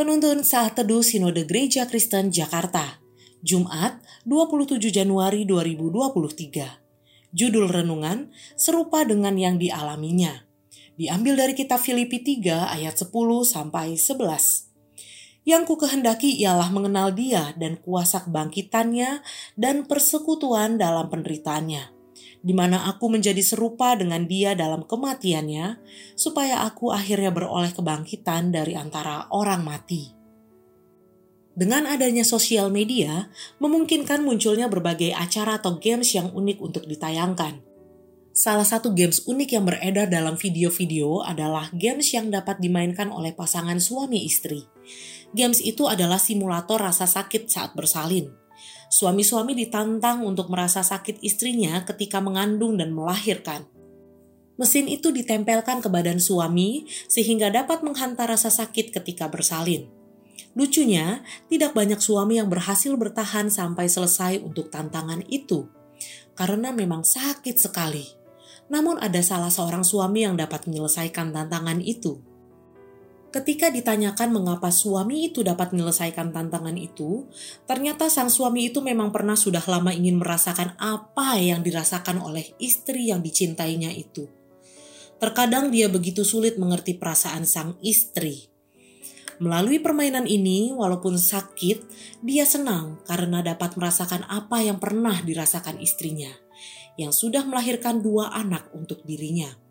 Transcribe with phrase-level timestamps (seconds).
[0.00, 3.04] Penuntun Saat Teduh Sinode Gereja Kristen Jakarta,
[3.44, 7.36] Jumat 27 Januari 2023.
[7.36, 10.48] Judul Renungan, serupa dengan yang dialaminya.
[10.96, 13.12] Diambil dari kitab Filipi 3 ayat 10
[13.44, 14.72] sampai 11.
[15.44, 19.20] Yang ku kehendaki ialah mengenal dia dan kuasa kebangkitannya
[19.60, 21.99] dan persekutuan dalam penderitaannya
[22.40, 25.76] di mana aku menjadi serupa dengan dia dalam kematiannya,
[26.16, 30.16] supaya aku akhirnya beroleh kebangkitan dari antara orang mati.
[31.52, 33.28] Dengan adanya sosial media,
[33.60, 37.60] memungkinkan munculnya berbagai acara atau games yang unik untuk ditayangkan.
[38.32, 43.76] Salah satu games unik yang beredar dalam video-video adalah games yang dapat dimainkan oleh pasangan
[43.76, 44.64] suami istri.
[45.36, 48.39] Games itu adalah simulator rasa sakit saat bersalin
[48.90, 53.64] suami-suami ditantang untuk merasa sakit istrinya ketika mengandung dan melahirkan.
[54.60, 59.88] Mesin itu ditempelkan ke badan suami sehingga dapat menghantar rasa sakit ketika bersalin.
[60.52, 65.70] Lucunya, tidak banyak suami yang berhasil bertahan sampai selesai untuk tantangan itu,
[66.34, 68.04] karena memang sakit sekali.
[68.66, 72.29] Namun, ada salah seorang suami yang dapat menyelesaikan tantangan itu.
[73.30, 77.30] Ketika ditanyakan mengapa suami itu dapat menyelesaikan tantangan itu,
[77.62, 83.14] ternyata sang suami itu memang pernah sudah lama ingin merasakan apa yang dirasakan oleh istri
[83.14, 84.26] yang dicintainya itu.
[85.22, 88.50] Terkadang dia begitu sulit mengerti perasaan sang istri.
[89.38, 91.86] Melalui permainan ini, walaupun sakit,
[92.26, 96.34] dia senang karena dapat merasakan apa yang pernah dirasakan istrinya,
[96.98, 99.69] yang sudah melahirkan dua anak untuk dirinya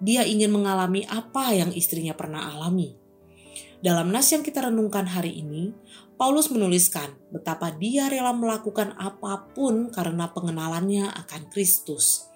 [0.00, 2.96] dia ingin mengalami apa yang istrinya pernah alami.
[3.80, 5.72] Dalam nas yang kita renungkan hari ini,
[6.16, 12.28] Paulus menuliskan betapa dia rela melakukan apa pun karena pengenalannya akan Kristus.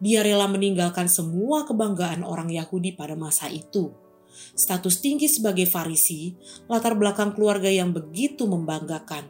[0.00, 3.92] Dia rela meninggalkan semua kebanggaan orang Yahudi pada masa itu.
[4.56, 6.32] Status tinggi sebagai Farisi,
[6.72, 9.28] latar belakang keluarga yang begitu membanggakan.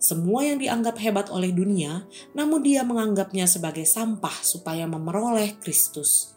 [0.00, 6.33] Semua yang dianggap hebat oleh dunia, namun dia menganggapnya sebagai sampah supaya memeroleh Kristus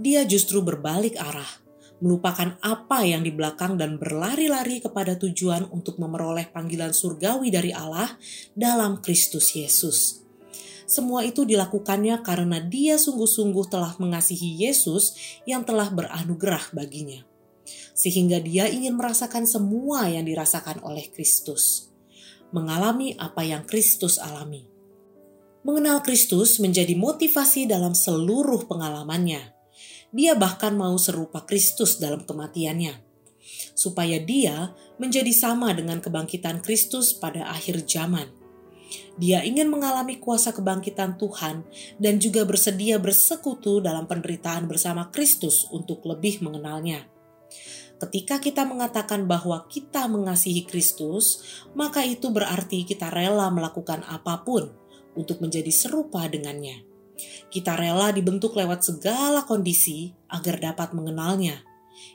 [0.00, 1.60] dia justru berbalik arah,
[2.00, 8.16] melupakan apa yang di belakang dan berlari-lari kepada tujuan untuk memeroleh panggilan surgawi dari Allah
[8.56, 10.24] dalam Kristus Yesus.
[10.88, 15.14] Semua itu dilakukannya karena dia sungguh-sungguh telah mengasihi Yesus
[15.46, 17.22] yang telah beranugerah baginya.
[17.94, 21.92] Sehingga dia ingin merasakan semua yang dirasakan oleh Kristus.
[22.50, 24.66] Mengalami apa yang Kristus alami.
[25.62, 29.59] Mengenal Kristus menjadi motivasi dalam seluruh pengalamannya
[30.10, 32.98] dia bahkan mau serupa Kristus dalam kematiannya,
[33.78, 38.26] supaya dia menjadi sama dengan kebangkitan Kristus pada akhir zaman.
[39.14, 41.62] Dia ingin mengalami kuasa kebangkitan Tuhan
[42.02, 47.06] dan juga bersedia bersekutu dalam penderitaan bersama Kristus untuk lebih mengenalnya.
[48.00, 51.44] Ketika kita mengatakan bahwa kita mengasihi Kristus,
[51.76, 54.72] maka itu berarti kita rela melakukan apa pun
[55.14, 56.89] untuk menjadi serupa dengannya.
[57.50, 61.62] Kita rela dibentuk lewat segala kondisi agar dapat mengenalnya.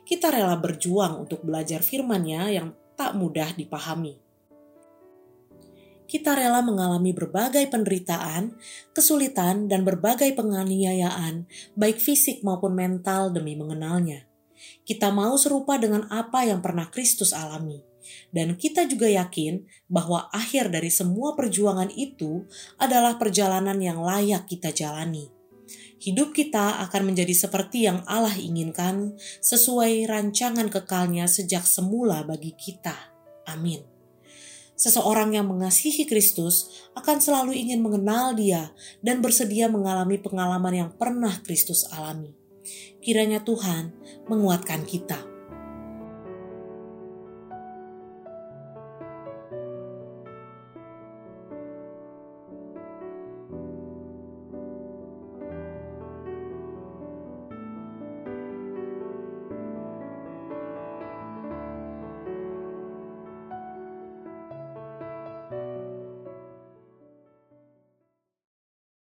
[0.08, 4.18] Kita rela berjuang untuk belajar firman-Nya yang tak mudah dipahami.
[6.06, 8.54] Kita rela mengalami berbagai penderitaan,
[8.94, 14.30] kesulitan, dan berbagai penganiayaan, baik fisik maupun mental demi mengenalnya.
[14.88, 17.96] Kita mau serupa dengan apa yang pernah Kristus alami
[18.30, 22.46] dan kita juga yakin bahwa akhir dari semua perjuangan itu
[22.78, 25.32] adalah perjalanan yang layak kita jalani.
[25.96, 32.94] Hidup kita akan menjadi seperti yang Allah inginkan sesuai rancangan kekalnya sejak semula bagi kita.
[33.50, 33.82] Amin.
[34.76, 41.32] Seseorang yang mengasihi Kristus akan selalu ingin mengenal Dia dan bersedia mengalami pengalaman yang pernah
[41.42, 42.36] Kristus alami.
[43.00, 43.96] Kiranya Tuhan
[44.30, 45.25] menguatkan kita.